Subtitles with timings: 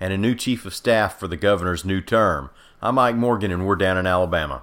[0.00, 2.50] and a new chief of staff for the governor's new term.
[2.80, 4.62] I'm Mike Morgan, and we're down in Alabama.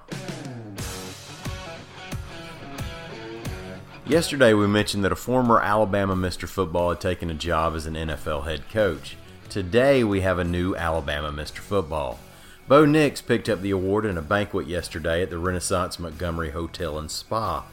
[4.06, 6.48] Yesterday, we mentioned that a former Alabama Mr.
[6.48, 9.16] Football had taken a job as an NFL head coach.
[9.50, 11.58] Today, we have a new Alabama Mr.
[11.58, 12.18] Football.
[12.68, 16.98] Bo Nix picked up the award in a banquet yesterday at the Renaissance Montgomery Hotel
[16.98, 17.64] and Spa,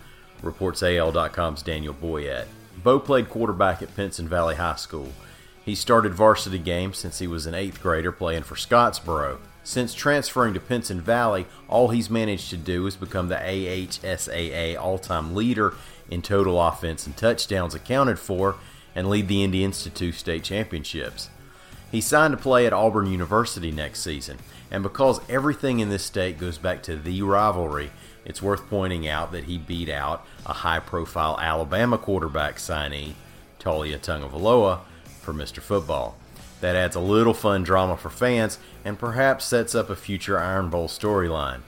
[0.42, 2.48] reports AL.com's Daniel Boyette.
[2.84, 5.10] Bo played quarterback at Pinson Valley High School.
[5.66, 9.38] He started varsity games since he was an eighth grader playing for Scottsboro.
[9.64, 14.98] Since transferring to Pinson Valley, all he's managed to do is become the AHSAA all
[14.98, 15.74] time leader
[16.10, 18.56] in total offense and touchdowns accounted for
[18.94, 21.30] and lead the Indians to two state championships.
[21.92, 26.40] He signed to play at Auburn University next season, and because everything in this state
[26.40, 27.92] goes back to the rivalry,
[28.26, 33.14] it's worth pointing out that he beat out a high profile Alabama quarterback signee,
[33.60, 34.80] Taulia Tagovailoa,
[35.24, 35.60] for Mr.
[35.60, 36.16] Football.
[36.62, 40.70] That adds a little fun drama for fans and perhaps sets up a future Iron
[40.70, 41.62] Bowl storyline.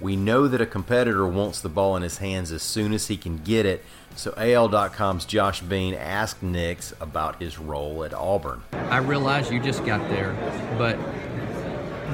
[0.00, 3.16] We know that a competitor wants the ball in his hands as soon as he
[3.16, 3.82] can get it,
[4.14, 8.62] so AL.com's Josh Bean asked Nix about his role at Auburn.
[8.72, 10.34] I realize you just got there,
[10.76, 10.98] but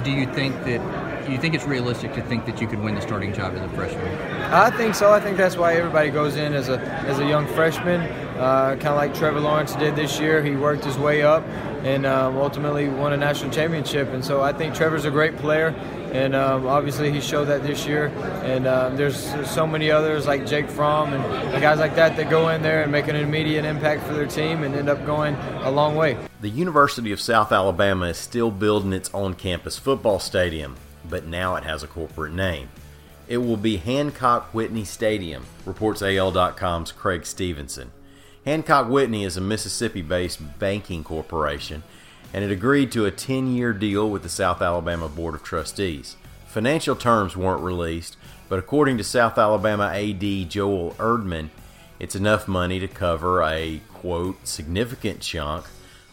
[0.05, 2.95] do you think that do you think it's realistic to think that you could win
[2.95, 4.07] the starting job as a freshman?
[4.53, 5.13] I think so.
[5.13, 8.01] I think that's why everybody goes in as a as a young freshman,
[8.39, 10.43] uh, kind of like Trevor Lawrence did this year.
[10.43, 11.45] He worked his way up
[11.85, 14.09] and um, ultimately won a national championship.
[14.09, 15.69] And so I think Trevor's a great player,
[16.13, 18.07] and um, obviously he showed that this year.
[18.45, 19.17] And uh, there's
[19.51, 22.91] so many others like Jake Fromm and, guys like that that go in there and
[22.91, 26.17] make an immediate impact for their team and end up going a long way.
[26.41, 30.77] The University of South Alabama is still building its on campus football stadium,
[31.09, 32.69] but now it has a corporate name.
[33.29, 37.93] It will be Hancock Whitney Stadium, reports AL.com's Craig Stephenson.
[38.45, 41.85] Hancock Whitney is a Mississippi based banking corporation,
[42.35, 46.17] and it agreed to a 10 year deal with the South Alabama Board of Trustees.
[46.47, 48.17] Financial terms weren't released,
[48.49, 51.51] but according to South Alabama AD Joel Erdmann,
[52.01, 55.67] it's enough money to cover a, quote, significant chunk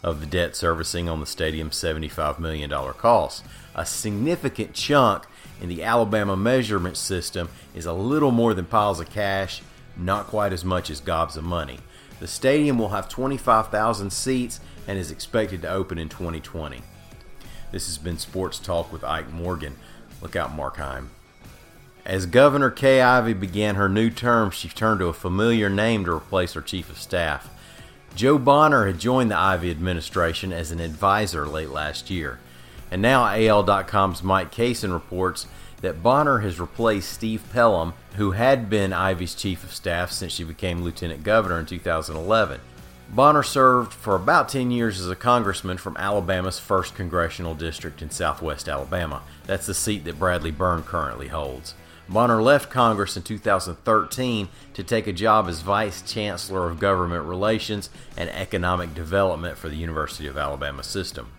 [0.04, 3.44] of the debt servicing on the stadium's $75 million cost.
[3.74, 5.24] A significant chunk
[5.60, 9.64] in the Alabama measurement system is a little more than piles of cash,
[9.98, 11.80] not quite as much as gobs of money.
[12.20, 16.82] The stadium will have 25,000 seats and is expected to open in 2020.
[17.72, 19.78] This has been Sports Talk with Ike Morgan.
[20.22, 21.12] Look out, Mark Heim.
[22.06, 26.12] As Governor Kay Ivey began her new term, she turned to a familiar name to
[26.12, 27.50] replace her chief of staff.
[28.16, 32.40] Jo Bonner had joined the Ivey administration as an advisor late last year.
[32.90, 35.46] And now AL.com's Mike Cason reports
[35.82, 40.44] that Bonner has replaced Steve Pelham, who had been Ivey's chief of staff since she
[40.44, 42.60] became lieutenant governor in 2011.
[43.12, 48.12] Bonner served for about 10 years as a congressman from Alabama's 1st Congressional District in
[48.12, 49.24] southwest Alabama.
[49.48, 51.74] That's the seat that Bradley Byrne currently holds.
[52.08, 57.90] Bonner left Congress in 2013 to take a job as Vice Chancellor of Government Relations
[58.18, 61.32] and Economic Development for the University of Alabama system.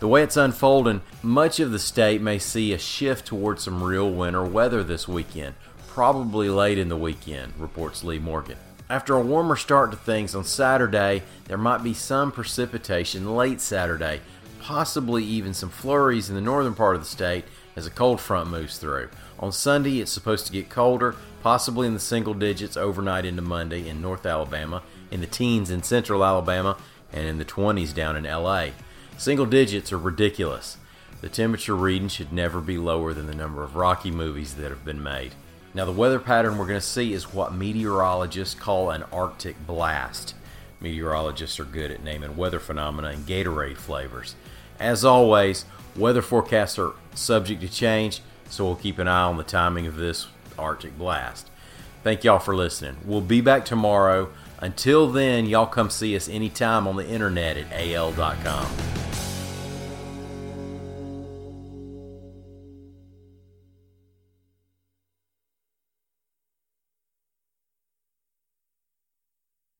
[0.00, 4.10] The way it's unfolding, much of the state may see a shift towards some real
[4.10, 5.56] winter weather this weekend,
[5.88, 8.56] probably late in the weekend, reports Lee Morgan.
[8.88, 14.22] After a warmer start to things on Saturday, there might be some precipitation late Saturday,
[14.62, 17.44] possibly even some flurries in the northern part of the state
[17.76, 19.10] as a cold front moves through.
[19.38, 23.86] On Sunday, it's supposed to get colder, possibly in the single digits overnight into Monday
[23.86, 26.78] in North Alabama, in the teens in Central Alabama,
[27.12, 28.68] and in the 20s down in LA.
[29.20, 30.78] Single digits are ridiculous.
[31.20, 34.82] The temperature reading should never be lower than the number of Rocky movies that have
[34.82, 35.34] been made.
[35.74, 40.34] Now, the weather pattern we're going to see is what meteorologists call an Arctic blast.
[40.80, 44.36] Meteorologists are good at naming weather phenomena and Gatorade flavors.
[44.78, 49.44] As always, weather forecasts are subject to change, so we'll keep an eye on the
[49.44, 50.28] timing of this
[50.58, 51.50] Arctic blast.
[52.02, 52.96] Thank y'all for listening.
[53.04, 54.30] We'll be back tomorrow.
[54.60, 58.99] Until then, y'all come see us anytime on the internet at al.com.